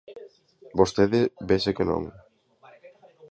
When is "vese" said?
1.49-1.69